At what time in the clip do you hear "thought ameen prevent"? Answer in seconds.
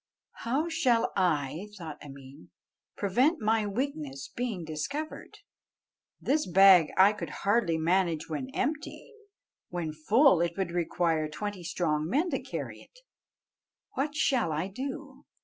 1.77-3.39